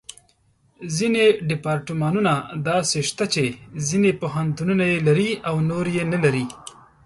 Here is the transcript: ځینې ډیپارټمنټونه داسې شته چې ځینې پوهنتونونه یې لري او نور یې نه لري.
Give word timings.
ځینې 0.95 1.23
ډیپارټمنټونه 1.49 2.33
داسې 2.67 2.97
شته 3.09 3.25
چې 3.33 3.43
ځینې 3.87 4.11
پوهنتونونه 4.21 4.83
یې 4.91 4.97
لري 5.07 5.29
او 5.47 5.55
نور 5.69 5.85
یې 5.97 6.03
نه 6.13 6.17
لري. 6.23 6.45